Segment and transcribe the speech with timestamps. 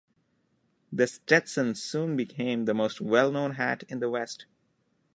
[0.91, 4.47] The Stetson soon became the most well known hat in the West.